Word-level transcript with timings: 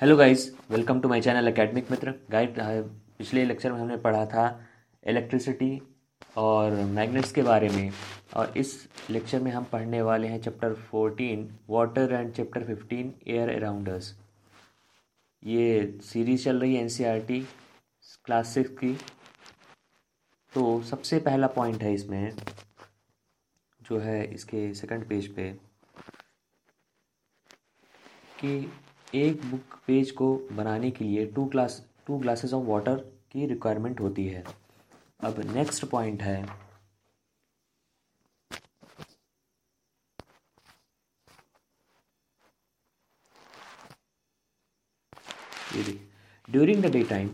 Hello 0.00 0.16
guys 0.16 0.44
welcome 0.70 1.00
to 1.00 1.08
my 1.08 1.20
channel 1.20 1.48
academic 1.48 1.90
Mitra 1.90 2.12
guide 2.30 2.54
पिछले 3.18 3.44
lecture 3.44 3.72
में 3.72 3.80
हमने 3.80 3.96
पढ़ा 4.04 4.24
था 4.26 4.44
इलेक्ट्रिसिटी 5.06 5.80
और 6.36 6.72
मैग्नेट्स 6.92 7.32
के 7.32 7.42
बारे 7.42 7.68
में 7.68 7.92
और 8.36 8.56
इस 8.56 8.72
लेक्चर 9.10 9.40
में 9.40 9.50
हम 9.52 9.64
पढ़ने 9.72 10.00
वाले 10.02 10.28
हैं 10.28 10.40
chapter 10.42 10.74
fourteen 10.90 11.48
water 11.70 12.12
and 12.12 12.32
chapter 12.34 12.64
fifteen 12.64 13.12
air 13.28 13.54
around us 13.56 14.12
ये 15.42 15.98
सीरीज़ 16.04 16.44
चल 16.44 16.60
रही 16.60 16.74
है 16.74 16.82
एनसीईआरटी 16.82 17.40
क्लास 18.24 18.54
सिक्स 18.54 18.76
की। 18.78 18.96
तो 20.52 20.82
सबसे 20.90 21.18
पहला 21.20 21.46
पॉइंट 21.54 21.82
है 21.82 21.94
इसमें, 21.94 22.32
जो 23.80 23.98
है 24.00 24.22
इसके 24.34 24.72
सेकंड 24.74 25.08
पेज 25.08 25.34
पे, 25.34 25.52
कि 28.40 28.70
एक 29.14 29.44
बुक 29.44 29.78
पेज 29.86 30.10
को 30.10 30.34
बनाने 30.52 30.90
के 30.90 31.04
लिए 31.04 31.26
two 31.26 31.44
class 31.46 31.84
two 32.06 32.18
glasses 32.18 32.52
of 32.54 32.64
water 32.66 32.94
की 33.32 33.46
रिक्वायरमेंट 33.46 34.00
होती 34.00 34.26
है। 34.26 34.44
अब 35.20 35.40
नेक्स्ट 35.54 35.84
पॉइंट 35.84 36.22
है। 36.22 36.44
ड्यूरिंग 46.48 46.82
द 46.82 46.86
डे 46.92 47.02
टाइम 47.04 47.30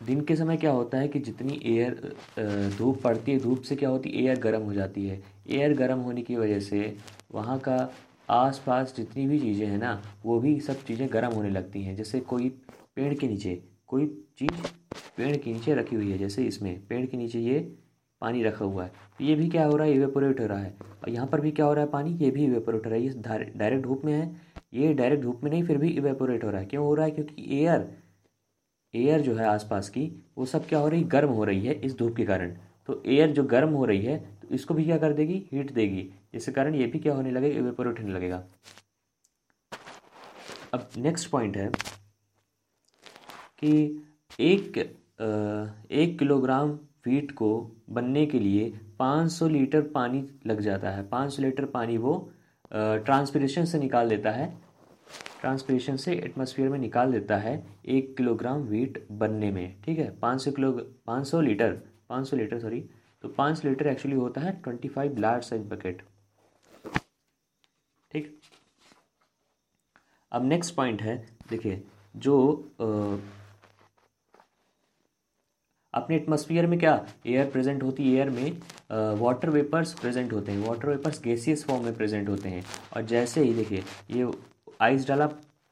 दिन 0.00 0.20
के 0.24 0.36
समय 0.36 0.56
क्या 0.56 0.70
होता 0.70 0.98
है 0.98 1.08
कि 1.08 1.18
जितनी 1.20 1.60
एयर 1.66 1.94
धूप 2.78 3.00
पड़ती 3.02 3.32
है, 3.32 3.38
धूप 3.38 3.62
से 3.62 3.76
क्या 3.76 3.88
होती 3.88 4.10
है? 4.10 4.22
एयर 4.22 4.38
गर्म 4.40 4.62
हो 4.62 4.72
जाती 4.74 5.06
है। 5.06 5.22
एयर 5.48 5.74
गर्म 5.76 6.00
होने 6.00 6.22
की 6.22 6.36
वजह 6.36 6.60
से 6.60 6.96
वहाँ 7.32 7.58
का 7.58 7.76
आसपास 8.32 8.94
जितनी 8.96 9.26
भी 9.26 9.38
चीज़ें 9.38 9.66
हैं 9.66 9.78
ना, 9.78 10.02
वो 10.24 10.40
भी 10.40 10.60
सब 10.60 10.84
चीज़ें 10.84 11.08
गर्म 11.12 11.32
होने 11.32 11.50
लगती 11.50 11.82
हैं। 11.82 11.96
जैसे 11.96 12.20
कोई 12.20 12.48
पेड़ 12.96 13.14
के 13.14 13.28
नीचे, 13.28 13.62
कोई 13.86 14.06
चीज़ 14.38 14.66
पेड़ 15.16 15.36
के 15.36 15.52
नीचे 15.52 15.74
रखी 15.74 15.96
हुई 15.96 16.10
है, 16.10 16.18
जैसे 16.18 16.44
इसमें 16.44 16.86
पेड़ 16.86 17.06
के 17.06 17.16
नीचे 17.16 17.40
ये 17.40 17.58
पानी 18.20 18.42
रखा 18.42 18.64
हुआ 18.64 18.84
है। 18.84 18.92
तो 19.18 19.24
ये 19.24 19.34
भी 19.34 19.48
क्या 19.48 19.66
हो 19.66 19.76
रहा 19.76 19.86
है? 19.86 19.94
इवेपोरेट 19.94 20.40
हो 20.40 20.46
रहा 20.46 20.58
है। 20.58 20.74
और 21.02 21.10
यहाँ 21.10 21.26
पर 21.26 21.40
भी 21.40 21.50
क्या 21.50 21.66
हो 21.66 21.74
रहा 21.74 21.84
है 21.84 21.90
पानी? 21.90 22.14
ये 22.14 22.30
भी 22.30 22.44
इवेपोरेट 22.44 22.86
हो 22.86 22.90
रहा 22.90 22.98
है। 22.98 23.06
ये 23.06 23.52
डायरेक्ट 23.56 23.84
धूप 23.84 24.02
में 24.04 24.12
है। 24.12 24.36
ये 24.74 24.94
डायरेक्ट 24.94 25.22
धूप 25.22 25.40
में 25.44 25.50
नहीं, 25.50 25.64
फिर 25.64 25.78
भी 25.78 25.88
इवेपोरेट 25.88 26.44
हो 26.44 26.50
रहा 26.50 26.60
है। 26.60 26.66
क्यों 26.66 26.84
हो 26.84 26.94
रहा 26.94 27.04
है? 27.06 27.10
क्योंकि 27.10 27.60
एयर 27.60 27.88
एयर 28.94 29.20
जो 29.20 29.34
है 29.34 29.46
आसपास 29.46 29.88
की, 29.88 30.24
वो 30.38 30.46
सब 30.46 30.66
क्या 30.66 30.78
हो 30.78 30.88
रही? 30.88 31.02
है 31.02 31.08
गर्म 31.08 31.28
हो 31.28 31.44
रही 31.44 31.66
है 31.66 31.74
इस 31.74 31.98
धूप 31.98 32.16
के 32.16 32.24
कारण। 32.24 32.56
तो 32.86 33.02
एयर 33.06 33.30
जो 33.30 33.44
गर्म 33.44 33.70
हो 33.70 33.84
रही 33.84 34.02
है 34.02 34.24
इसको 34.52 34.74
भी 34.74 34.84
क्या 34.84 34.98
कर 34.98 35.12
देगी? 35.12 35.42
हीट 35.52 35.70
देगी। 35.72 36.02
जिसके 36.32 36.52
कारण 36.52 36.74
ये 36.74 36.86
भी 36.86 36.98
क्या 36.98 37.14
होने 37.14 37.30
लगेगा 37.30 37.58
इवेपोरेट 37.58 38.00
होने 38.00 38.12
लगेगा। 38.12 38.42
अब 40.74 40.88
नेक्स्ट 40.98 41.30
पॉइंट 41.30 41.56
है 41.56 41.70
कि 43.58 43.72
एक 44.40 44.78
एक 45.92 46.18
किलोग्राम 46.18 46.76
फीट 47.04 47.30
को 47.32 47.50
बनने 47.90 48.24
के 48.26 48.38
लिए 48.38 48.70
500 48.98 49.48
लीटर 49.48 49.82
पानी 49.90 50.24
लग 50.46 50.60
जाता 50.60 50.90
है। 50.90 51.08
500 51.08 51.42
लीटर 51.42 51.64
पानी 51.66 51.96
वो 51.96 52.14
ट्रांसपिरेशन 52.72 53.64
से 53.64 53.78
निकाल 53.78 54.08
देता 54.08 54.30
है। 54.30 54.46
ट्रांसपिरेशन 55.40 55.96
से 55.96 56.14
एटमॉस्फेयर 56.14 56.68
में 56.68 56.78
निकाल 56.78 57.12
देता 57.12 57.36
है 57.36 57.54
एक 57.86 58.16
किलोग्राम 58.16 58.62
वीट 58.62 59.06
बनने 59.12 59.50
में। 59.50 59.82
ठीक 59.82 59.98
है? 59.98 60.18
500 60.20 60.52
किलो 60.52 60.70
500 61.06 61.40
लीटर 61.40 61.78
500 62.08 62.36
लीटर 62.36 62.58
सॉरी 62.58 62.80
तो 63.22 63.28
पाँच 63.28 63.64
लीटर 63.64 63.86
एक्चुअली 63.86 64.16
होता 64.16 64.40
है 64.40 64.52
twenty 64.62 64.88
five 64.88 65.16
large 65.18 65.44
size 65.44 65.62
bucket 65.68 66.02
ठीक? 68.10 68.40
अब 70.32 70.44
नेक्स्ट 70.44 70.74
पॉइंट 70.74 71.02
है, 71.02 71.16
देखिए, 71.50 71.82
जो 72.16 72.36
अपने 75.94 76.16
एटमोसफियर 76.16 76.66
में 76.66 76.78
क्या? 76.78 76.94
एयर 77.26 77.50
प्रेजेंट 77.50 77.82
होती 77.82 78.04
है 78.04 78.16
एयर 78.16 78.30
में 78.30 78.60
वाटर 79.20 79.50
वेपर्स 79.50 79.92
प्रेजेंट 80.00 80.32
होते 80.32 80.52
हैं। 80.52 80.66
वाटर 80.66 80.88
वेपर्स 80.88 81.20
गैसियस 81.22 81.64
फॉर्म 81.66 81.84
में 81.84 81.96
प्रेजेंट 81.96 82.28
होते 82.28 82.48
हैं। 82.48 82.64
और 82.96 83.02
जैसे 83.06 83.42
ही, 83.42 83.54
देखिए, 83.54 83.82
ये 84.10 84.30
आइस 84.82 85.06
डाला 85.08 85.26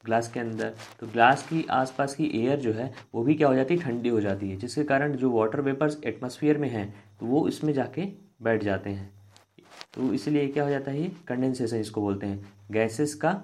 ग्लास 0.05 0.31
के 0.33 0.41
अंदर 0.41 0.75
तो 1.01 1.07
ग्लास 1.07 1.43
की 1.49 1.65
आसपास 1.71 2.15
की 2.15 2.31
एयर 2.39 2.59
जो 2.61 2.73
है, 2.73 2.93
वो 3.15 3.23
भी 3.23 3.35
क्या 3.35 3.49
हो 3.49 3.55
जाती 3.55 3.77
है? 3.77 3.83
ठंडी 3.83 4.09
हो 4.09 4.21
जाती 4.21 4.51
है, 4.51 4.57
जिसके 4.57 4.85
कारण 4.85 5.17
जो 5.17 5.31
वाटर 5.31 5.61
वेपर्स 5.61 5.99
एटमोसफियर 6.05 6.59
में 6.59 6.69
हैं 6.69 6.93
तो 7.21 7.27
वो 7.27 7.47
इसमें 7.49 7.73
जाके 7.73 8.07
बैठ 8.43 8.63
जाते 8.65 8.91
हैं। 8.91 9.13
तो 9.95 10.13
इसलिए 10.15 10.47
क्या 10.49 10.65
हो 10.65 10.71
जाता 10.71 10.91
है, 10.91 11.01
ये 11.03 11.11
कंडेंसेशन 11.29 11.77
इसको 11.77 12.01
बोलते 12.01 12.27
हैं। 12.27 12.53
गैसेस 12.73 13.15
का 13.15 13.41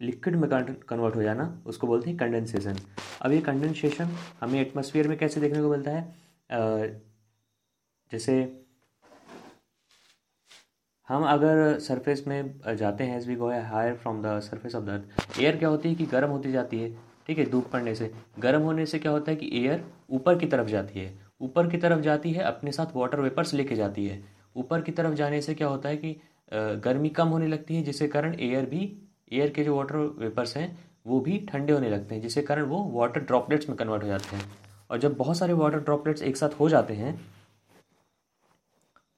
लिक्विड 0.00 0.36
में 0.36 0.48
कन्वर्ट 0.50 1.16
हो 1.16 1.22
जाना, 1.22 1.62
उसको 1.66 1.86
बोलते 1.86 2.10
हैं 2.10 2.18
कंडेंसेशन 2.18 2.78
अब 3.22 3.32
ये 3.32 3.40
कंडेंसेशन 3.40 4.08
हमें 4.40 4.60
एटमोसफियर 4.60 5.08
में 5.08 5.16
कैसे 5.18 5.40
देखने 5.40 5.62
को 5.62 5.70
मिलता 5.70 5.90
है? 5.90 7.02
जैसे 8.12 8.34
हम 11.08 11.24
अगर 11.26 11.78
सरफेस 11.80 12.24
में 12.28 12.76
जाते 12.76 13.04
हैं 13.04 13.16
as 13.16 13.28
we 13.28 13.34
go 13.36 13.48
higher 13.48 13.94
from 13.94 14.22
the 14.22 14.38
surface 14.42 14.74
of 14.74 14.84
the 14.84 14.88
earth 14.88 15.40
air 15.40 15.56
क्या 15.56 15.68
होती 15.68 15.88
है 15.88 15.94
कि 15.94 16.06
गर्म 16.06 16.30
होती 16.30 16.52
जाती 16.52 16.78
है, 16.78 16.90
ठीक 17.26 17.38
है, 17.38 17.50
धूप 17.50 17.70
पड़ने 17.72 17.94
से। 17.94 18.10
गर्म 18.40 18.62
होने 18.62 18.86
से 18.86 18.98
क्या 18.98 19.12
होता 19.12 19.30
है 19.30 19.36
कि 19.36 19.50
एयर 19.58 19.84
ऊपर 20.10 20.38
की 20.38 20.46
तरफ़ 20.46 20.68
जाती 20.68 21.00
है। 21.00 21.23
ऊपर 21.44 21.68
की 21.70 21.78
तरफ़ 21.78 22.00
जाती 22.02 22.32
है, 22.32 22.42
अपने 22.44 22.72
साथ 22.72 22.96
वाटर 22.96 23.20
वेपर्स 23.20 23.54
लेके 23.54 23.74
जाती 23.76 24.06
है। 24.06 24.22
ऊपर 24.56 24.80
की 24.80 24.92
तरफ़ 24.92 25.14
जाने 25.14 25.40
से 25.42 25.54
क्या 25.54 25.68
होता 25.68 25.88
है 25.88 25.96
कि 25.96 26.16
गर्मी 26.80 27.08
कम 27.10 27.28
होने 27.28 27.46
लगती 27.48 27.76
है, 27.76 27.82
जिसके 27.82 28.08
कारण 28.08 28.34
एयर 28.40 28.66
भी 28.66 28.92
एयर 29.32 29.50
के 29.50 29.64
जो 29.64 29.76
वाटर 29.76 29.96
वेपर्स 30.18 30.56
हैं, 30.56 30.76
वो 31.06 31.20
भी 31.20 31.38
ठंडे 31.48 31.72
होने 31.72 31.90
लगते 31.90 32.14
हैं, 32.14 32.22
जिसके 32.22 32.42
कारण 32.42 32.62
वो 32.64 32.82
वाटर 32.92 33.20
ड्रॉपलेट्स 33.22 33.68
में 33.68 33.76
कन्वर्ट 33.78 34.02
हो 34.02 34.08
जाते 34.08 34.36
हैं। 34.36 34.44
और 34.90 34.98
जब 34.98 35.16
बहुत 35.16 35.36
सारे 35.36 35.52
वाटर 35.54 35.78
ड्रॉपलेट्स 35.80 36.22
एक 36.22 36.36
साथ 36.36 36.60
हो 36.60 36.68
जाते 36.68 36.94
हैं 36.94 37.18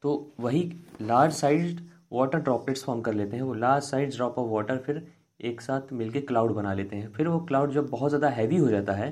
तो 0.02 0.10
वही 0.40 0.60
large 1.02 1.32
size 1.34 1.78
water 2.12 2.38
droplets 2.38 2.84
form 2.84 3.00
कर 3.02 3.14
लेते 3.14 3.36
हैं। 3.36 3.42
वो 3.42 3.54
large 3.54 3.84
size 3.84 4.16
drop 4.16 4.38
of 4.38 4.48
water 4.50 4.76
फिर 4.78 5.06
एक 5.40 5.60
साथ 5.60 5.92
मिलके 5.92 6.20
क्लाउड 6.22 6.52
बना 6.54 6.74
लेते 6.74 6.96
हैं। 6.96 7.12
फिर 7.12 7.28
वो 7.28 7.38
क्लाउड 7.46 7.72
जब 7.72 7.88
बहुत 7.90 8.10
ज़्यादा 8.10 8.28
हैवी 8.30 8.56
हो 8.56 8.68
जाता 8.68 8.92
है, 8.92 9.08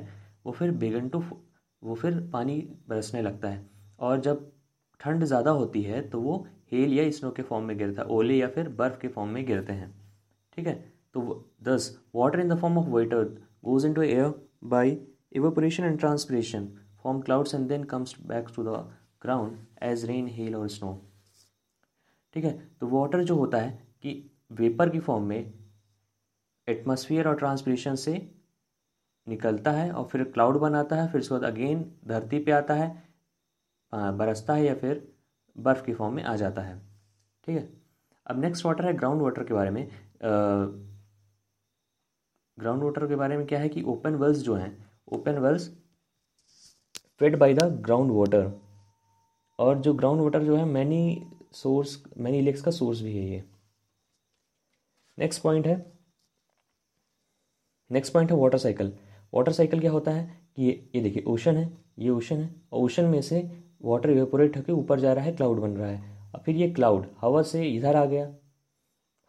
वो 0.46 0.52
फिर 0.52 0.70
बिगन 0.72 1.08
टू 1.08 1.22
वो 1.84 1.94
फिर 1.94 2.20
पानी 2.32 2.56
बरसने 2.88 3.22
लगता 3.22 3.48
है। 3.48 3.64
और 3.98 4.20
जब 4.20 4.50
ठंड 5.00 5.24
ज़्यादा 5.24 5.50
होती 5.52 5.82
है 5.82 6.00
तो 6.10 6.20
वो 6.20 6.36
हेल 6.72 6.92
या 6.92 7.10
स्नो 7.10 7.30
के 7.30 7.42
फॉर्म 7.42 7.64
में 7.64 7.76
गिरता 7.78 8.02
है, 8.02 8.08
ओले 8.08 8.36
या 8.36 8.48
फिर 8.48 8.68
बर्फ़ 8.70 8.98
के 9.00 9.08
फॉर्म 9.08 9.30
में 9.30 9.44
गिरते 9.46 9.72
हैं। 9.72 9.90
ठीक 10.56 10.66
है? 10.66 10.74
तो 11.14 11.44
दस 11.62 11.98
water 12.14 12.40
in 12.40 12.48
the 12.48 12.58
form 12.58 12.78
of 12.78 12.88
water 12.88 13.24
goes 13.64 13.84
in 13.86 13.94
to 13.94 14.02
air 14.02 14.32
by 14.66 14.98
evaporation 15.32 15.84
and 15.84 15.98
transpiration 15.98 16.68
form 17.02 17.20
clouds 17.20 17.54
and 17.54 17.68
then 17.68 17.84
comes 17.84 18.14
back 18.26 18.48
to 18.56 18.62
the 18.64 18.76
ground 19.22 19.58
as 19.82 20.04
rain 20.04 20.28
hail 20.30 20.54
और 20.56 20.68
स्नो 20.68 20.98
ठीक 22.34 22.44
है? 22.44 22.52
तो 22.80 22.86
वाटर 22.88 23.24
जो 23.24 23.36
होता 23.36 23.58
है 23.58 23.70
कि 24.02 24.30
वेपर 24.52 24.88
की 24.88 25.00
फॉर्म 25.00 25.24
में 25.24 25.52
एटमॉस्फेयर 26.68 27.28
और 27.28 27.36
ट्रांसपरेशन 27.36 27.94
से 27.96 28.14
निकलता 29.26 29.70
है 29.72 29.90
और 29.92 30.04
फिर 30.08 30.24
क्लाउड 30.24 30.56
बनाता 30.60 30.96
है, 30.96 31.10
फिर 31.12 31.20
उसके 31.20 31.34
बाद 31.34 31.44
अगेन 31.44 31.84
धरती 32.08 32.38
पे 32.38 32.52
आता 32.52 32.74
है 32.74 32.88
बरसता 33.92 34.54
है 34.54 34.64
या 34.64 34.74
फिर 34.74 35.06
बर्फ़ 35.56 35.84
की 35.84 35.94
फॉर्म 35.94 36.14
में 36.14 36.22
आ 36.22 36.34
जाता 36.36 36.62
है। 36.62 36.78
ठीक 37.46 37.56
है? 37.56 37.68
अब 38.26 38.40
नेक्स्ट 38.40 38.64
वाटर 38.66 38.86
है 38.86 38.92
ग्राउंड 38.94 39.22
वाटर 39.22 39.44
के 39.44 39.54
बारे 39.54 39.70
में। 39.70 39.88
ग्राउंड 42.58 42.82
वाटर 42.82 43.06
के 43.08 43.16
बारे 43.16 43.36
में 43.36 43.46
क्या 43.46 43.58
है 43.60 43.68
कि 43.68 43.82
ओपन 43.84 44.14
वेल्स 44.16 44.38
जो 44.38 44.54
हैं 44.54 44.76
open 45.12 45.38
wells 45.38 45.68
fed 47.20 47.36
by 47.38 47.54
the 47.54 47.62
ground 47.82 48.10
water 48.10 48.52
और 49.58 49.78
जो 49.78 49.94
ग्राउंड 49.94 50.20
वाटर 50.20 50.42
जो 50.44 50.56
है 50.56 50.64
मैनी 50.64 51.26
सोर्स 51.52 52.02
मैनी 52.18 52.40
लेक्स 52.40 52.62
का 52.62 52.70
सोर्स 52.70 53.00
भी 53.00 53.16
है 53.16 53.24
ये। 53.24 53.42
नेक्स्ट 55.18 55.42
पॉइंट 55.42 55.66
है 55.66 55.76
नेक्स्ट 57.90 58.12
पॉइंट 58.12 58.30
है 58.30 58.36
वाटर 58.36 58.58
साइकिल 58.58 58.92
वाटर 59.34 59.52
साइकिल 59.52 59.80
क्या 59.80 59.90
होता 59.90 60.10
है? 60.10 60.38
कि 60.56 60.62
ये 60.62 60.90
ये 60.94 61.00
देखिए 61.02 61.22
ओशन 61.26 61.56
है, 61.56 61.70
ये 61.98 62.10
ओशन 62.10 62.36
है, 62.36 62.54
और 62.72 62.80
ओशन 62.80 63.04
में 63.04 63.20
से 63.22 63.50
वाटर 63.82 64.10
इवेपोरेट 64.10 64.56
होकर 64.56 64.72
ऊपर 64.72 65.00
जा 65.00 65.12
रहा 65.12 65.24
है 65.24 65.32
क्लाउड 65.32 65.60
बन 65.60 65.70
रहा 65.70 65.90
है। 65.90 66.30
और 66.34 66.40
फिर 66.40 66.56
ये 66.56 66.70
क्लाउड 66.70 67.06
हवा 67.20 67.42
से 67.42 67.64
इधर 67.64 67.96
आ 67.96 68.04
गया। 68.04 68.34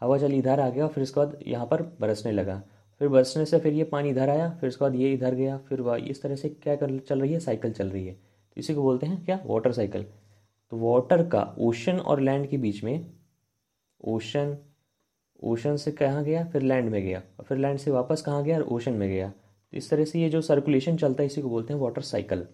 हवा 0.02 0.18
चल 0.18 0.34
इधर 0.34 0.60
आ 0.60 0.70
गया, 0.70 0.88
फिर 0.88 1.04
उसके 1.04 1.20
बाद 1.20 1.38
यहाँ 1.48 1.66
पर 1.66 1.82
बरसने 2.02 2.32
लगा। 2.32 2.62
फिर 3.00 3.08
बरसने 3.08 3.46
से 3.46 3.60
फिर 3.60 3.74
ये 3.74 3.84
पानी 3.84 4.10
इधर 4.10 4.30
आया, 4.30 4.50
फिर 4.50 4.70
उसके 4.70 4.86
बाद 4.86 4.96
ये 4.96 5.14
इधर 5.14 5.36
गया, 5.36 5.58
फिर 5.58 5.82
वह 5.82 5.98
इस 6.08 6.22
तरह 6.22 6.36
से 6.36 6.50
क्या 6.50 6.76
कर, 6.76 6.98
चल 7.00 7.22
रही 7.22 7.34
है 7.34 7.40
साइकिल 7.40 7.72
चल 7.72 7.90
रही 7.90 8.08
है। 8.08 8.14
तो 8.14 8.54
इसी 8.58 8.74
को 8.74 8.82
बोलते 8.82 9.06
हैं 9.06 9.26
क्या? 9.26 9.40
वाटर 9.46 9.72
साइकिल 9.72 10.06
तो 10.72 10.78
वाटर 10.78 11.28
का 11.28 11.56
ओशन 11.60 12.00
और 12.00 12.20
लैंड 12.20 12.48
के 12.50 12.58
बीच 12.58 12.84
में 12.84 13.06
ओशन 14.06 14.58
ओशन 15.44 15.76
से 15.76 15.92
कहाँ 15.92 16.24
गया? 16.24 16.44
फिर 16.46 16.62
लैंड 16.62 16.90
में 16.90 17.02
गया। 17.04 17.22
और 17.40 17.46
फिर 17.46 17.58
लैंड 17.58 17.80
से 17.80 17.92
वापस 17.92 18.22
कहाँ 18.22 18.44
गया? 18.44 18.58
और 18.58 18.64
ओशन 18.64 18.94
में 18.94 19.10
गया। 19.10 19.32
तो 19.76 19.80
इस 19.80 19.90
तरह 19.90 20.06
से 20.06 20.20
ये 20.20 20.30
जो 20.30 20.40
सर्कुलेशन 20.42 20.98
चलता 20.98 21.22
है, 21.24 21.28
इसी 21.28 21.42
को 21.42 21.50
बोलते 21.50 21.74
हैं 21.74 21.80
वाटर 21.80 22.02
साइकिल 22.02 22.46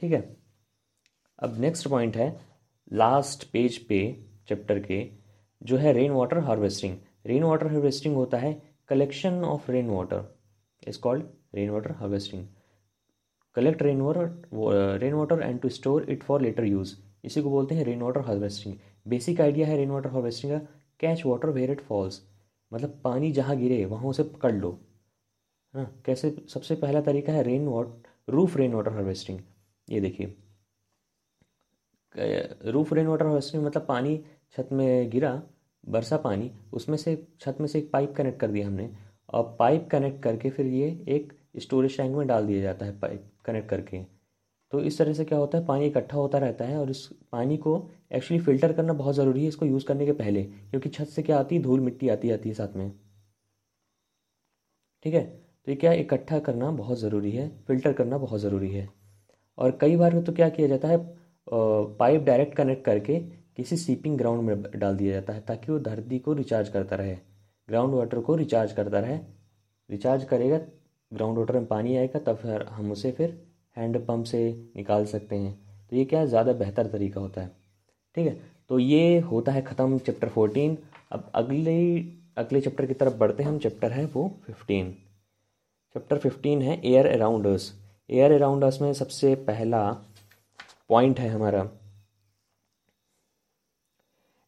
ठीक 0.00 0.12
है? 0.12 0.20
अब 1.38 1.58
नेक्स्ट 1.60 1.88
पॉइंट 1.88 2.16
है 2.16 2.28
लास्ट 2.92 3.44
पेज 3.52 3.78
पे 3.86 3.98
चैप्टर 4.48 4.78
के, 4.80 5.06
जो 5.62 5.76
है 5.76 5.92
rain 5.92 6.12
water 6.12 6.38
harvesting 6.40 6.96
rain 7.26 7.42
water 7.44 7.66
harvesting 7.66 8.14
होता 8.16 8.38
है 8.38 8.60
collection 8.88 9.42
of 9.44 9.70
rain 9.70 9.90
water 9.90 10.22
is 10.88 11.00
called 11.00 11.24
rain 11.54 11.70
water 11.70 11.92
harvesting 11.98 12.46
collect 13.56 13.82
rain 13.82 14.00
water 14.00 14.98
rain 15.00 15.14
water 15.14 15.42
and 15.42 15.60
to 15.60 15.68
store 15.70 16.10
it 16.10 16.22
for 16.22 16.40
later 16.42 16.64
use 16.64 16.94
इसी 17.24 17.42
को 17.42 17.50
बोलते 17.50 17.74
हैं 17.74 17.84
rain 17.84 18.02
water 18.02 18.20
harvesting 18.26 18.74
basic 19.08 19.40
idea 19.40 19.66
है 19.66 19.76
rain 19.76 19.90
water 19.90 20.10
harvesting 20.10 20.52
का। 20.52 20.58
Catch 21.00 21.26
water 21.26 21.48
where 21.50 21.70
it 21.70 21.80
falls 21.82 22.22
मतलब 22.72 23.00
पानी 23.04 23.32
जहाँ 23.32 23.56
गिरे, 23.56 23.84
वहाँ 23.84 24.08
उसे 24.08 24.22
पकड़ 24.24 24.52
लो। 24.52 24.78
है। 25.74 25.86
कैसे, 26.06 26.36
सबसे 26.48 26.74
पहला 26.76 27.00
तरीका 27.00 27.32
है 27.32 27.42
rain 27.42 27.66
water 27.68 28.32
roof 28.32 28.56
rain 28.56 28.74
water 28.74 28.92
harvesting 28.92 29.40
ये 29.88 30.00
देखिए। 30.00 30.34
रूफ 32.66 32.92
रेन 32.92 33.06
वाटर 33.06 33.26
हार्वेस्टिंग 33.26 33.64
मतलब 33.64 33.86
पानी 33.86 34.16
छत 34.52 34.68
में 34.72 35.10
गिरा, 35.10 35.42
बरसा 35.84 36.16
पानी, 36.16 36.50
उसमें 36.72 36.96
से 36.96 37.16
छत 37.40 37.56
में 37.60 37.66
से 37.66 37.78
एक 37.78 37.90
पाइप 37.92 38.14
कनेक्ट 38.16 38.40
कर 38.40 38.50
दिया 38.50 38.66
हमने। 38.66 38.90
और 39.28 39.56
पाइप 39.58 39.88
कनेक्ट 39.90 40.22
करके 40.22 40.50
फिर 40.50 40.66
ये 40.66 40.88
एक 41.08 41.32
स्टोरेज 41.58 41.96
टैंक 41.96 42.16
में 42.16 42.26
डाल 42.26 42.46
दिया 42.46 42.60
जाता 42.62 42.86
है 42.86 42.98
पाइप 43.00 43.30
कनेक्ट 43.44 43.68
करके। 43.68 44.02
तो 44.72 44.80
इस 44.80 44.98
तरह 44.98 45.12
से 45.12 45.24
क्या 45.24 45.38
होता 45.38 45.58
है, 45.58 45.64
पानी 45.66 45.86
इकट्ठा 45.86 46.16
होता 46.16 46.38
रहता 46.38 46.64
है 46.64 46.78
और 46.78 46.90
इस 46.90 47.06
पानी 47.32 47.56
को 47.56 47.76
एक्चुअली 48.12 48.42
फ़िल्टर 48.44 48.72
करना 48.72 48.92
बहुत 48.92 49.14
ज़रूरी 49.14 49.42
है 49.42 49.48
इसको 49.48 49.66
यूज़ 49.66 49.84
करने 49.86 50.06
के 50.06 50.12
पहले, 50.12 50.42
क्योंकि 50.42 50.88
छत 50.88 51.06
से 51.06 51.22
क्या 51.22 51.38
आती 51.38 51.56
है, 51.56 51.62
धूल 51.62 51.80
मिट्टी 51.80 52.08
आती 52.08 52.30
आती 52.30 52.48
है 52.48 52.54
साथ 52.54 52.76
में। 52.76 52.92
ठीक 55.04 55.14
है? 55.14 55.43
तो 55.66 55.72
ये 55.72 55.76
क्या 55.76 55.92
इकट्ठा 55.94 56.38
करना 56.40 56.70
बहुत 56.72 56.98
ज़रूरी 56.98 57.30
है, 57.30 57.48
फ़िल्टर 57.66 57.92
करना 57.92 58.18
बहुत 58.18 58.40
ज़रूरी 58.40 58.70
है। 58.70 58.88
और 59.58 59.78
कई 59.80 59.96
बार 59.96 60.14
में 60.14 60.24
तो 60.24 60.32
क्या 60.32 60.48
किया 60.48 60.68
जाता 60.68 60.88
है 60.88 60.98
पाइप 61.46 62.22
डायरेक्ट 62.22 62.54
कनेक्ट 62.56 62.84
करके 62.84 63.18
किसी 63.56 63.76
सीपिंग 63.76 64.16
ग्राउंड 64.18 64.42
में 64.42 64.62
डाल 64.74 64.96
दिया 64.96 65.12
जाता 65.12 65.32
है, 65.32 65.40
ताकि 65.40 65.72
वो 65.72 65.78
धरती 65.80 66.18
को 66.18 66.32
रिचार्ज 66.34 66.68
करता 66.68 66.96
रहे, 66.96 67.16
ग्राउंड 67.68 67.94
वाटर 67.94 68.20
को 68.20 68.34
रिचार्ज 68.36 68.72
करता 68.72 69.00
रहे। 69.00 69.18
रिचार्ज 69.90 70.24
करेगा, 70.24 70.58
ग्राउंड 71.12 71.38
वाटर 71.38 71.54
में 71.54 71.66
पानी 71.66 71.96
आएगा, 71.96 72.18
तब 72.20 72.36
फिर 72.36 72.62
हम 72.64 72.92
उसे 72.92 73.12
फिर 73.12 73.38
हैंड 73.76 73.98
पंप 74.06 74.24
से 74.26 74.70
निकाल 74.76 75.04
सकते 75.06 75.36
हैं। 75.36 75.52
तो 75.90 75.96
ये 75.96 76.04
क्या 76.04 76.24
ज़्यादा 76.26 76.52
बेहतर 76.54 76.86
तरीका 76.88 77.20
होता 77.20 77.40
है। 77.40 77.50
ठीक 78.16 78.26
है? 78.26 78.36
तो 78.70 78.78
ये 78.78 79.18
होता 79.22 79.52
है 79.52 79.62
ख़त्म 79.62 79.98
चैप्टर 80.00 80.28
फोर्टीन। 80.30 80.76
अब 81.12 81.30
अगले 81.34 81.98
अगले 82.36 82.60
चैप्टर 82.60 82.86
की 82.86 82.94
तरफ़ 82.94 83.16
बढ़ते 83.16 83.42
हैं 83.42 83.50
हम। 83.50 83.58
चैप्टर 83.58 83.92
है 83.92 84.04
वो 84.06 84.28
फिफ्टीन। 84.46 84.94
चैप्टर 85.94 86.18
फिफ्टीन 86.18 86.62
है 86.62 86.80
air 86.84 87.06
around 87.06 87.46
us 87.46 87.72
air 88.10 88.32
around 88.32 88.64
us 88.64 88.78
में 88.82 88.92
सबसे 88.92 89.34
पहला 89.48 89.80
पॉइंट 90.88 91.20
है 91.20 91.28
हमारा। 91.28 91.60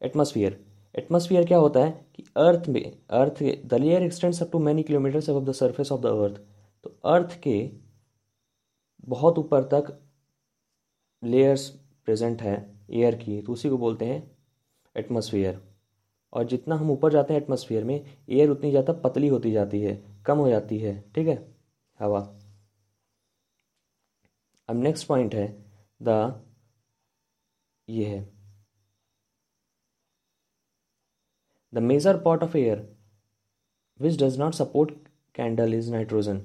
एटमॉस्फेयर 0.03 0.59
एटमॉस्फेयर 0.95 1.47
क्या 1.47 1.59
होता 1.59 1.85
है 1.85 1.91
कि 2.17 2.25
अर्थ 2.37 2.69
में 2.69 2.83
earth 3.21 3.43
the 3.67 3.75
layer 3.75 4.03
extends 4.03 4.43
up 4.43 4.51
to 4.53 4.59
many 4.59 4.83
kilometres 4.83 5.31
अब 5.31 5.45
the 5.45 5.53
surface 5.53 5.93
of 5.93 6.01
the 6.01 6.07
earth 6.07 6.41
तो 6.85 6.97
अर्थ 7.11 7.39
के 7.43 7.57
बहुत 9.09 9.39
ऊपर 9.39 9.65
तक 9.75 9.97
लेयर्स 11.23 11.69
प्रेजेंट 12.05 12.43
है 12.43 12.55
एयर 12.91 13.15
की। 13.15 13.41
तो 13.43 13.53
उसी 13.53 13.69
को 13.69 13.79
बोलते 13.79 14.05
हैं 14.05 14.21
एटमॉस्फेयर 14.97 15.63
और 16.37 16.45
जितना 16.45 16.75
हम 16.77 16.91
ऊपर 16.91 17.13
जाते 17.13 17.35
हैं 17.35 17.41
एटमॉस्फेयर 17.41 17.85
में 17.85 17.95
एयर 17.95 18.51
उतनी 18.51 18.71
ज़्यादा 18.71 18.93
पतली 19.05 19.29
होती 19.29 19.51
जाती 19.53 19.81
है, 19.83 19.95
कम 20.27 20.39
हो 20.39 20.49
जाती 20.49 20.79
है, 20.79 21.01
ठीक 21.15 21.29
है? 21.29 21.37
हवा। 22.01 22.21
अब 24.69 24.83
नेक्स्ट 24.83 25.07
पॉइंट 25.09 25.35
है 25.35 25.47
द 26.01 26.43
ये 27.89 28.05
है। 28.07 28.21
The 31.73 31.79
major 31.83 32.21
part 32.23 32.43
of 32.43 32.57
air 32.57 32.87
which 34.01 34.23
does 34.23 34.39
not 34.39 34.55
support 34.55 34.93
candle 35.35 35.75
is 35.75 35.91
nitrogen 35.93 36.41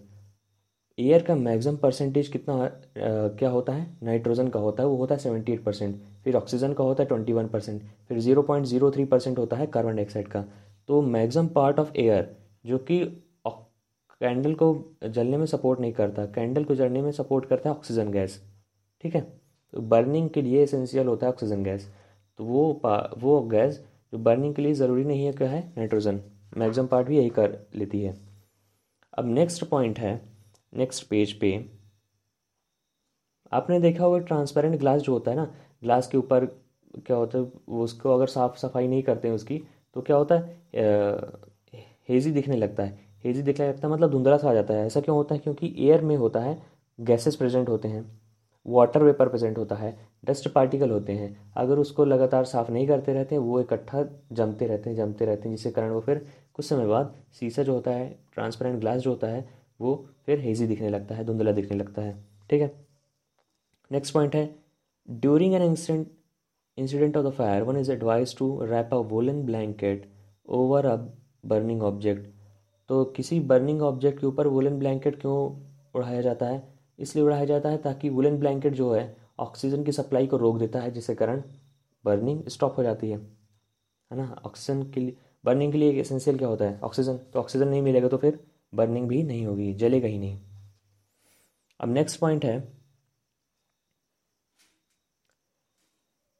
air 1.01 1.23
का 1.23 1.35
मैक्सिमम 1.35 1.77
परसेंटेज 1.77 2.27
कितना 2.27 2.53
आ, 2.55 2.69
क्या 2.95 3.49
होता 3.49 3.73
है? 3.73 3.85
नाइट्रोजन 4.03 4.47
का 4.47 4.59
होता 4.59 4.83
है 4.83 4.89
वो 4.89 4.95
होता 4.97 5.15
है 5.15 5.19
सेवेंटी 5.19 5.51
एट 5.53 5.63
परसेंट 5.63 5.95
फिर 6.23 6.35
ऑक्सीजन 6.35 6.73
का 6.73 6.83
होता 6.83 7.03
है 7.03 7.07
ट्वेंटी 7.07 7.33
वन 7.33 7.47
परसेंट 7.47 7.81
फिर 8.07 8.19
zero 8.19 8.41
point 8.41 8.65
zero 8.65 8.91
three 8.91 9.05
percent 9.05 9.37
होता 9.37 9.57
है 9.57 9.67
कार्बन 9.67 9.95
डाइऑक्साइड 9.95 10.27
का. 10.27 10.43
तो 10.87 11.01
मैक्सिमम 11.01 11.47
पार्ट 11.49 11.79
ऑफ़ 11.79 11.91
एयर 11.97 12.35
जो 12.65 12.77
कि 12.79 13.03
कैंडल 14.21 14.53
को 14.53 14.67
जलने 15.05 15.37
में 15.37 15.45
सपोर्ट 15.45 15.79
नहीं 15.79 15.93
करता 15.93 16.25
कैंडल 16.33 16.63
को 16.63 16.75
जलने 16.75 17.01
में 17.01 17.11
सपोर्ट 17.11 17.45
करता 17.45 17.69
है 17.69 17.75
ऑक्सीजन 17.75 18.11
गैस 18.11 18.41
ठीक 19.03 19.15
है? 19.15 19.21
तो 19.21 19.81
बर्निंग 19.81 20.29
के 20.29 20.41
लिए 20.41 20.63
एसेंशियल 20.63 21.07
होता 21.07 21.25
है 21.25 21.31
ऑक्सीजन 21.33 21.63
गैस 21.63 21.87
तो 22.39 22.43
वो 22.43 22.81
वो 23.17 23.39
गैस 23.51 23.79
जो 24.13 24.17
बर्निंग 24.19 24.53
के 24.55 24.61
लिए 24.61 24.73
ज़रूरी 24.73 25.03
नहीं 25.05 25.25
है 25.25 25.31
क्या 25.33 25.49
है? 25.49 25.61
नाइट्रोजन 25.77 26.21
मैक्सिमम 26.57 26.87
पार्ट 26.87 27.07
भी 27.07 27.17
यही 27.17 27.29
कर 27.29 27.57
लेती 27.75 28.01
है. 28.01 28.15
अब 29.13 29.27
नेक्स्ट 29.27 29.63
पॉइंट 29.65 29.99
है 29.99 30.19
नेक्स्ट 30.73 31.07
पेज 31.09 31.33
पे, 31.33 31.51
आपने 33.51 33.79
देखा 33.79 34.03
होगा 34.03 34.17
ट्रांसपेरेंट 34.19 34.75
ग्लास 34.79 35.01
जो 35.01 35.13
होता 35.13 35.31
है 35.31 35.37
ना 35.37 35.45
ग्लास 35.83 36.07
के 36.07 36.17
ऊपर 36.17 36.45
क्या 36.97 37.17
होता 37.17 37.37
है, 37.37 37.43
उसको 37.67 38.13
अगर 38.13 38.27
साफ़ 38.27 38.57
सफ़ाई 38.57 38.87
नहीं 38.87 39.03
करते 39.03 39.27
हैं 39.27 39.35
उसकी 39.35 39.61
तो 39.95 40.01
क्या 40.01 40.15
होता 40.15 40.35
है 40.35 40.59
हेजी 42.09 42.31
दिखने 42.31 42.55
लगता 42.57 42.83
है। 42.83 42.99
हेजी 43.23 43.41
दिखने 43.41 43.67
लगता 43.67 43.87
है 43.87 43.93
मतलब 43.93 44.11
धुंधला 44.11 44.37
सा 44.37 44.49
आ 44.49 44.53
जाता 44.53 44.73
है। 44.73 44.85
ऐसा 44.85 45.01
क्यों 45.01 45.15
होता 45.17 45.35
है? 45.35 45.39
क्योंकि 45.39 45.73
एयर 45.79 46.01
में 46.01 46.15
होता 46.17 46.39
है 46.39 46.61
गैसेस 46.99 47.35
प्रेजेंट 47.35 47.69
होते 47.69 47.87
हैं 47.87 48.05
वाटर 48.65 49.03
वेपर 49.03 49.29
प्रेजेंट 49.29 49.57
होता 49.57 49.75
है 49.75 49.93
डस्ट 50.25 50.47
पार्टिकल 50.47 50.89
होते 50.91 51.13
हैं। 51.13 51.53
अगर 51.57 51.79
उसको 51.79 52.05
लगातार 52.05 52.45
साफ़ 52.45 52.71
नहीं 52.71 52.87
करते 52.87 53.13
रहते 53.13 53.35
हैं 53.35 53.41
वो 53.41 53.59
इकट्ठा 53.59 54.03
जमते 54.31 54.67
रहते 54.67 54.89
हैं, 54.89 54.97
जमते 54.97 55.25
रहते 55.25 55.49
हैं, 55.49 55.55
जिसके 55.55 55.71
कारण 55.71 55.91
वो 55.91 56.01
फिर 56.01 56.25
कुछ 56.53 56.65
समय 56.65 56.87
बाद 56.87 57.15
शीशा 57.33 57.63
जो 57.63 57.73
होता 57.73 57.91
है 57.91 58.09
ट्रांसपेरेंट 58.33 58.79
ग्लास 58.79 59.01
जो 59.01 59.09
होता 59.09 59.27
है 59.27 59.47
वो 59.81 59.95
फिर 60.25 60.39
हेजी 60.39 60.67
दिखने 60.67 60.89
लगता 60.89 61.15
है, 61.15 61.23
धुंधला 61.25 61.51
दिखने 61.51 61.77
लगता 61.77 62.01
है, 62.01 62.15
ठीक 62.49 62.61
है? 62.61 62.71
नेक्स्ट 63.91 64.13
पॉइंट 64.13 64.35
है 64.35 64.49
during 65.07 65.53
an 65.53 65.61
incident 65.61 66.07
incident 66.77 67.17
of 67.17 67.25
the 67.25 67.31
fire 67.33 67.63
one 67.63 67.77
is 67.77 67.91
advise 67.91 68.37
to 68.37 68.59
wrap 68.63 68.93
a 68.93 68.97
woollen 69.09 69.41
blanket 69.45 70.05
over 70.49 70.85
a 70.85 70.95
burning 71.45 71.83
object 71.83 72.29
तो 72.89 73.03
किसी 73.15 73.39
बर्निंग 73.49 73.81
ऑब्जेक्ट 73.81 74.19
के 74.19 74.25
ऊपर 74.27 74.47
वोलन 74.47 74.77
ब्लैंकेट 74.79 75.19
क्यों 75.21 75.35
उड़ाया 75.95 76.21
जाता 76.21 76.45
है? 76.45 76.61
इसलिए 76.99 77.25
उड़ाया 77.25 77.45
जाता 77.45 77.69
है 77.69 77.77
ताकि 77.77 78.09
वुलन 78.09 78.37
ब्लैंकेट 78.39 78.73
जो 78.73 78.91
है 78.93 79.15
ऑक्सीजन 79.39 79.83
की 79.83 79.91
सप्लाई 79.91 80.27
को 80.27 80.37
रोक 80.37 80.57
देता 80.59 80.79
है, 80.79 80.91
जिसके 80.91 81.15
कारण 81.15 81.41
बर्निंग 82.05 82.47
स्टॉप 82.47 82.77
हो 82.77 82.83
जाती 82.83 83.09
है। 83.09 83.17
है 83.17 84.17
ना? 84.17 84.35
ऑक्सीजन 84.45 84.83
के 84.91 84.99
लिए 84.99 85.17
बर्निंग 85.43 85.71
के 85.71 85.77
लिए 85.77 85.99
एसेंशियल 86.01 86.37
क्या 86.37 86.47
होता 86.47 86.65
है? 86.65 86.79
ऑक्सीजन 86.79 87.17
तो 87.33 87.39
ऑक्सीजन 87.39 87.67
नहीं 87.67 87.81
मिलेगा 87.81 88.07
तो 88.07 88.17
फिर 88.17 88.39
बर्निंग 88.73 89.07
भी 89.07 89.21
नहीं 89.23 89.45
होगी, 89.45 89.73
जलेगा 89.73 90.07
ही 90.07 90.17
नहीं। 90.19 90.39
अब 91.79 91.89
नेक्स्ट 91.89 92.19
पॉइंट 92.19 92.45
है। 92.45 92.59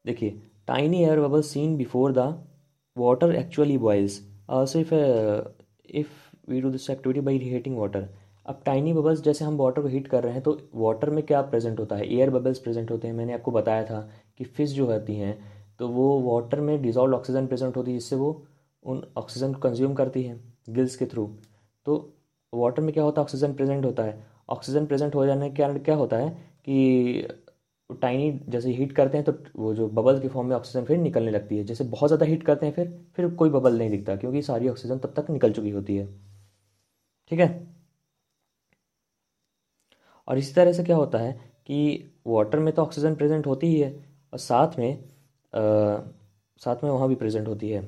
देखिए 0.04 0.40
tiny 0.68 1.02
air 1.02 1.20
bubble 1.20 1.42
seen 1.42 1.76
before 1.76 2.12
the 2.12 2.18
water 2.96 3.34
actually 3.36 3.76
boils 3.78 4.20
also 4.50 4.78
if 4.80 4.94
if 5.90 6.10
we 6.50 6.60
do 6.60 6.70
this 6.70 6.88
activity 6.90 7.20
by 7.20 7.38
heating 7.40 7.78
water 7.78 8.08
अब 8.46 8.62
टाइनी 8.66 8.92
बबल्स 8.92 9.20
जैसे 9.22 9.44
हम 9.44 9.56
वाटर 9.56 9.82
को 9.82 9.88
हीट 9.88 10.08
कर 10.08 10.22
रहे 10.24 10.32
हैं 10.32 10.42
तो 10.42 10.58
वाटर 10.74 11.10
में 11.10 11.22
क्या 11.26 11.40
प्रेजेंट 11.42 11.80
होता 11.80 11.96
है? 11.96 12.06
एयर 12.14 12.30
बबल्स 12.30 12.58
प्रेजेंट 12.58 12.90
होते 12.90 13.08
हैं, 13.08 13.14
मैंने 13.14 13.32
आपको 13.34 13.50
बताया 13.50 13.84
था 13.84 14.00
कि 14.38 14.44
फ़िश 14.46 14.70
जो 14.70 14.86
होती 14.86 15.16
हैं 15.16 15.36
तो 15.78 15.88
वो 15.88 16.20
वाटर 16.22 16.60
में 16.60 16.80
डिजॉल्व 16.82 17.14
ऑक्सीजन 17.16 17.46
प्रेजेंट 17.46 17.76
होती 17.76 17.90
है, 17.90 17.98
जिससे 17.98 18.16
वो 18.16 18.44
उन 18.84 19.02
ऑक्सीजन 19.16 19.52
को 19.54 19.60
कंज्यूम 19.60 19.94
करती 19.94 20.22
है 20.22 20.38
गिल्स 20.70 20.96
के 20.96 21.06
थ्रू 21.06 21.26
तो 21.86 21.96
वाटर 22.52 22.82
में 22.82 22.92
क्या 22.94 23.04
होता 23.04 23.20
है? 23.20 23.24
ऑक्सीजन 23.24 23.52
प्रेजेंट 23.54 23.84
होता 23.84 24.02
है। 24.02 24.22
ऑक्सीजन 24.48 24.86
प्रेजेंट 24.86 25.14
हो 25.14 25.26
जाने 25.26 25.50
के 25.50 25.56
कारण 25.56 25.78
क्या 25.80 25.94
होता 25.96 26.16
है 26.16 26.30
कि 26.64 27.28
टाइनी 27.90 28.30
जैसे 28.48 28.70
हीट 28.72 28.92
करते 28.92 29.18
हैं 29.18 29.24
तो 29.26 29.32
वो 29.56 29.74
जो 29.74 29.88
बबल 29.90 30.20
के 30.20 30.28
फॉर्म 30.28 30.48
में 30.48 30.54
ऑक्सीजन 30.56 30.84
फिर 30.84 30.98
निकलने 30.98 31.30
लगती 31.30 31.56
है। 31.58 31.64
जैसे 31.64 31.84
बहुत 31.86 32.08
ज़्यादा 32.08 32.26
हीट 32.26 32.42
करते 32.42 32.66
हैं 32.66 32.72
फिर 32.74 32.88
फिर 33.16 33.28
कोई 33.34 33.50
बबल 33.50 33.78
नहीं 33.78 33.90
दिखता 33.90 34.16
क्योंकि 34.16 34.42
सारी 34.42 34.68
ऑक्सीजन 34.68 34.98
तब 34.98 35.14
तक 35.16 35.30
निकल 35.30 35.52
चुकी 35.52 35.70
होती 35.70 35.96
है। 35.96 36.06
ठीक 37.30 37.40
है? 37.40 37.48
और 40.28 40.38
इसी 40.38 40.52
तरह 40.54 40.72
से 40.72 40.84
क्या 40.84 40.96
होता 40.96 41.18
है 41.18 41.32
कि 41.66 42.12
वाटर 42.26 42.58
में 42.58 42.72
तो 42.74 42.82
ऑक्सीजन 42.82 43.14
प्रेजेंट 43.14 43.46
होती 43.46 43.66
ही 43.66 43.80
है 43.80 43.90
और 44.32 44.38
साथ 44.38 44.78
में 44.78 44.92
आ, 44.92 45.60
साथ 46.60 46.84
में 46.84 46.90
वहाँ 46.90 47.08
भी 47.08 47.14
प्रेजेंट 47.14 47.48
होती 47.48 47.70
है। 47.70 47.80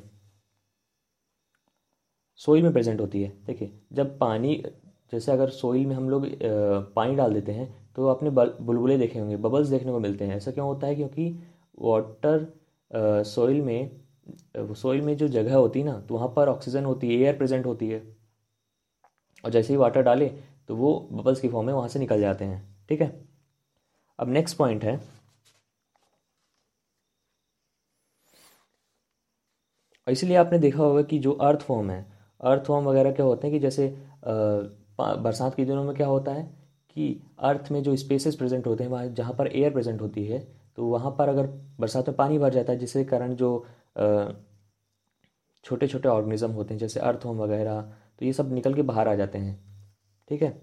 सोइल 2.41 2.62
में 2.62 2.73
प्रेजेंट 2.73 3.00
होती 3.00 3.23
है। 3.23 3.29
देखिए, 3.47 3.71
जब 3.93 4.19
पानी, 4.19 4.55
जैसे 5.12 5.33
अगर 5.33 5.49
सोइल 5.50 5.87
में 5.87 5.95
हम 5.97 6.09
लोग 6.11 6.26
पानी 6.95 7.14
डाल 7.17 7.35
देते 7.35 7.53
हैं 7.53 7.73
तो 7.97 8.07
आपने 8.09 8.31
बुलबुले 8.31 8.97
देखे 8.99 9.19
होंगे, 9.19 9.37
बबल्स 9.37 9.69
देखने 9.69 9.93
को 9.93 9.99
मिलते 10.00 10.25
हैं। 10.25 10.37
ऐसा 10.37 10.50
क्यों 10.50 10.67
होता 10.67 10.87
है? 10.87 10.95
क्योंकि 10.95 11.31
वाटर 11.81 13.23
सोइल 13.25 13.61
में 13.62 13.91
सोइल 14.75 15.00
में 15.03 15.17
जो 15.17 15.29
जगह 15.29 15.55
होती 15.57 15.81
है 15.81 15.87
ना 15.87 15.99
तो 16.00 16.14
वहाँ 16.14 16.29
पर 16.37 16.49
ऑक्सीजन 16.49 16.85
होती 16.85 17.09
है, 17.09 17.14
एयर 17.14 17.37
प्रेजेंट 17.37 17.67
होती 17.67 17.88
है। 17.88 18.03
और 19.45 19.50
जैसे 19.50 19.73
ही 19.73 19.76
वाटर 19.76 20.03
डाले 20.03 20.29
तो 20.69 20.76
वो 20.76 20.93
बबल्स 21.12 21.41
की 21.41 21.49
फॉर्म 21.49 21.67
में 21.67 21.73
वहाँ 21.75 21.88
से 21.88 21.99
निकल 21.99 22.21
जाते 22.21 22.45
हैं। 22.45 22.87
ठीक 22.88 23.00
है? 23.00 23.11
अब 24.19 24.29
नेक्स्ट 24.29 24.57
पॉइंट 24.57 24.85
है। 24.85 25.00
इसलिए 30.07 30.37
आपने 30.37 30.59
देखा 30.59 30.83
होगा 30.83 31.03
कि 31.03 31.19
जो 31.19 31.33
अर्थ 31.33 31.61
फॉर्म 31.61 31.91
है 31.91 32.13
अर्थ 32.44 32.64
फॉर्म 32.64 32.84
वगैरह 32.86 33.12
क्या 33.12 33.26
होते 33.26 33.46
हैं 33.46 33.56
कि 33.56 33.60
जैसे 33.60 33.88
बरसात 34.26 35.54
के 35.54 35.64
दिनों 35.64 35.84
में 35.84 35.94
क्या 35.96 36.06
होता 36.06 36.32
है 36.32 36.42
कि 36.90 37.20
अर्थ 37.40 37.70
में 37.72 37.82
जो 37.82 37.94
स्पेसेस 37.96 38.36
प्रेजेंट 38.36 38.66
होते 38.66 38.84
हैं, 38.84 38.90
वहाँ, 38.90 39.06
जहाँ 39.08 39.34
पर 39.34 39.46
एयर 39.48 39.72
प्रेजेंट 39.72 40.00
होती 40.00 40.24
है 40.26 40.38
तो 40.78 40.86
वहाँ 40.86 41.14
पर 41.18 41.28
अगर 41.28 41.46
बरसात 41.80 42.08
में 42.08 42.16
पानी 42.16 42.38
भर 42.38 42.52
जाता 42.52 42.72
है 42.72 42.78
जिसके 42.78 43.04
कारण 43.06 43.34
जो 43.34 43.48
छोटे 45.64 45.86
छोटे 45.86 46.08
ऑर्गेनिज्म 46.08 46.50
होते 46.50 46.74
हैं, 46.74 46.78
जैसे 46.78 47.00
अर्थवॉर्म 47.00 47.38
वगैरह 47.40 47.80
तो 48.18 48.24
ये 48.26 48.32
सब 48.32 48.52
निकल 48.52 48.74
के 48.74 48.82
बाहर 48.82 49.08
आ 49.08 49.14
जाते 49.14 49.38
हैं। 49.38 49.58
ठीक 50.30 50.42
है? 50.42 50.60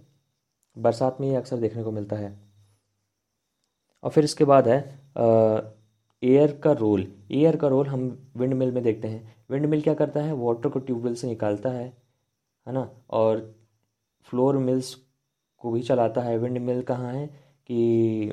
बरसात 0.75 1.17
में 1.21 1.27
ये 1.27 1.35
अक्सर 1.35 1.57
देखने 1.57 1.83
को 1.83 1.91
मिलता 1.91 2.15
है। 2.15 2.31
और 4.03 4.11
फिर 4.11 4.23
इसके 4.23 4.45
बाद 4.45 4.67
है 4.67 4.77
एयर 6.23 6.51
का 6.63 6.71
रोल 6.73 7.07
एयर 7.31 7.55
का 7.55 7.67
रोल 7.67 7.87
हम 7.87 8.01
विंड 8.37 8.53
मिल 8.53 8.71
में 8.71 8.83
देखते 8.83 9.07
हैं। 9.07 9.40
विंड 9.51 9.65
मिल 9.65 9.81
क्या 9.81 9.93
करता 9.93 10.19
है? 10.21 10.33
वाटर 10.33 10.69
को 10.69 10.79
ट्यूबवेल 10.79 11.15
से 11.15 11.27
निकालता 11.27 11.69
है 11.69 11.97
है 12.67 12.73
ना? 12.73 12.89
और 13.09 13.55
फ्लोर 14.21 14.57
मिल्स 14.57 14.95
को 15.57 15.71
भी 15.71 15.81
चलाता 15.81 16.21
है। 16.21 16.37
विंड 16.37 16.57
मिल 16.57 16.81
कहाँ 16.81 17.13
है? 17.13 17.27
कि 17.67 18.23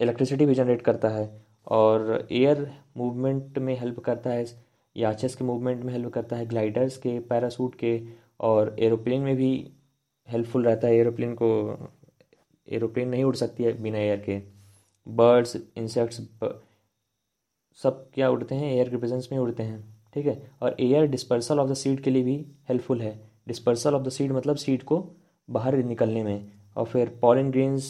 इलेक्ट्रिसिटी 0.00 0.46
भी 0.46 0.54
जनरेट 0.54 0.82
करता 0.82 1.08
है 1.08 1.46
और 1.66 2.28
एयर 2.32 2.72
मूवमेंट 2.96 3.58
में 3.58 3.78
हेल्प 3.80 4.00
करता 4.00 4.30
है 4.30 4.44
याचेस 4.96 5.36
के 5.36 5.44
मूवमेंट 5.44 5.84
में 5.84 5.92
हेल्प 5.92 6.12
करता 6.12 6.36
है 6.36 6.46
ग्लाइडर्स 6.46 6.96
के 6.96 7.20
पैरासूट 7.20 7.74
के 7.74 8.06
और 8.40 8.76
एरोप्लेन 8.78 9.22
में 9.22 9.36
भी 9.36 9.72
हेल्पफुल 10.28 10.64
रहता 10.64 10.88
है। 10.88 10.94
एरोप्लेन 10.94 11.34
को 11.34 11.48
एरोप्लेन 12.68 13.08
नहीं 13.08 13.24
उड़ 13.24 13.36
सकती 13.36 13.64
है 13.64 13.82
बिना 13.82 13.98
एयर 13.98 14.20
के। 14.20 14.42
बर्ड्स 15.08 15.56
इंसेक्ट्स 15.76 16.20
सब 17.82 18.10
क्या 18.14 18.30
उड़ते 18.30 18.54
हैं? 18.54 18.72
एयर 18.72 18.90
के 18.90 18.96
प्रेजेंस 18.96 19.28
में 19.32 19.38
उड़ते 19.38 19.62
हैं। 19.62 19.95
ठीक 20.16 20.26
है? 20.26 20.50
और 20.62 20.76
air 20.80 21.06
dispersal 21.06 21.58
of 21.60 21.68
the 21.70 21.74
seed 21.74 22.00
के 22.00 22.10
लिए 22.10 22.22
भी 22.22 22.34
हेल्पफुल 22.68 23.00
है। 23.00 23.18
डिस्पर्सल 23.48 23.94
ऑफ़ 23.94 24.02
द 24.02 24.08
सीड 24.08 24.32
मतलब 24.32 24.56
सीड 24.56 24.82
को 24.82 24.98
बाहर 25.48 25.76
निकलने 25.76 26.22
में 26.24 26.46
और 26.76 26.84
फिर 26.86 27.08
पॉलन 27.22 27.50
ग्रेन्स 27.50 27.88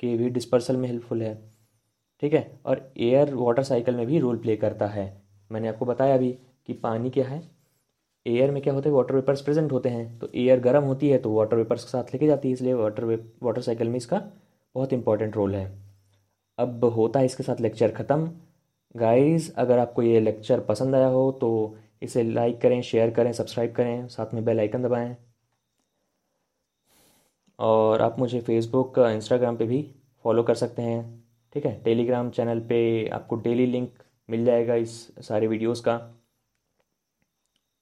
के 0.00 0.16
भी 0.16 0.28
डिस्पर्सल 0.30 0.76
में 0.76 0.88
हेल्पफुल 0.88 1.22
है। 1.22 1.34
ठीक 2.22 2.34
है? 2.34 2.60
और 2.66 2.92
एयर 2.98 3.34
वाटर 3.34 3.62
साइकिल 3.62 3.96
में 3.96 4.06
भी 4.06 4.18
रोल 4.18 4.36
प्ले 4.38 4.56
करता 4.56 4.86
है। 4.86 5.06
मैंने 5.50 5.68
आपको 5.68 5.84
बताया 5.84 6.14
अभी 6.14 6.30
कि 6.68 6.72
पानी 6.74 7.10
क्या 7.10 7.26
है? 7.26 7.42
एयर 8.26 8.50
में 8.50 8.62
क्या 8.62 8.74
होता 8.74 8.88
है? 8.88 8.94
वाटर 8.94 9.14
वेपर्स 9.14 9.42
प्रेजेंट 9.42 9.72
होते 9.72 9.88
हैं। 9.88 10.18
तो 10.18 10.28
एयर 10.34 10.60
गर्म 10.60 10.84
होती 10.84 11.08
है 11.08 11.18
तो 11.18 11.32
वाटर 11.32 11.56
वेपर्स 11.56 11.84
के 11.84 11.90
साथ 11.90 12.14
लेके 12.14 12.26
जाती 12.26 12.48
है, 12.48 12.54
इसलिए 12.54 12.74
वाटर 12.74 13.04
वे 13.04 13.18
वाटर 13.42 13.62
साइकिल 13.62 13.88
में 13.88 13.96
इसका 13.96 14.22
बहुत 14.74 14.92
इंपॉर्टेंट 14.92 15.36
रोल 15.36 15.54
है। 15.54 15.66
अब 16.58 16.84
होता 16.86 17.20
है 17.20 17.26
इसके 17.26 17.42
साथ 17.42 17.60
लेक्चर 17.60 17.92
ख़त्म। 17.92 18.30
गाइस 18.94 19.52
अगर 19.54 19.78
आपको 19.78 20.02
ये 20.02 20.20
लेक्चर 20.20 20.60
पसंद 20.60 20.94
आया 20.94 21.06
हो 21.08 21.30
तो 21.40 21.76
इसे 22.02 22.22
लाइक 22.22 22.60
करें 22.60 22.80
शेयर 22.82 23.10
करें 23.10 23.32
सब्सक्राइब 23.32 23.72
करें, 23.74 24.06
साथ 24.08 24.34
में 24.34 24.44
बेल 24.44 24.60
आइकन 24.60 24.82
दबाएँ। 24.82 25.16
और 27.58 28.02
आप 28.02 28.18
मुझे 28.18 28.40
फेसबुक 28.40 28.98
इंस्टाग्राम 29.00 29.56
पे 29.56 29.64
भी 29.66 29.82
फॉलो 30.24 30.42
कर 30.42 30.54
सकते 30.54 30.82
हैं, 30.82 31.24
ठीक 31.52 31.66
है? 31.66 31.80
टेलीग्राम 31.84 32.30
चैनल 32.30 32.60
पे 32.68 33.08
आपको 33.08 33.36
डेली 33.36 33.66
लिंक 33.66 34.02
मिल 34.28 34.44
जाएगा 34.44 34.74
इस 34.76 34.96
सारे 35.20 35.46
वीडियोस 35.46 35.80
का। 35.80 35.98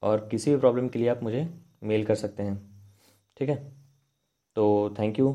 और 0.02 0.26
किसी 0.30 0.50
भी 0.50 0.56
प्रॉब्लम 0.60 0.88
के 0.88 0.98
लिए 0.98 1.08
आप 1.08 1.22
मुझे 1.22 1.48
मेल 1.82 2.04
कर 2.04 2.14
सकते 2.14 2.42
हैं, 2.42 2.56
ठीक 3.36 3.48
है? 3.48 3.56
तो 4.56 4.94
thank 4.98 5.18
you 5.18 5.32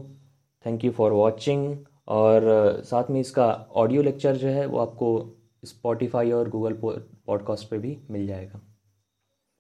thank 0.65 0.83
you 0.85 0.91
for 0.91 1.11
watching 1.13 1.77
और 2.09 2.81
साथ 2.85 3.09
में 3.11 3.19
इसका 3.19 3.47
ऑडियो 3.75 4.01
लेक्चर 4.03 4.35
जो 4.35 4.47
है, 4.47 4.65
वो 4.65 4.77
आपको 4.79 5.19
स्पॉटिफाई 5.63 6.31
और 6.31 6.49
गूगल 6.49 6.73
पॉडकास्ट 6.83 7.69
पे 7.69 7.77
भी 7.77 7.97
मिल 8.11 8.27
जाएगा। 8.27 8.61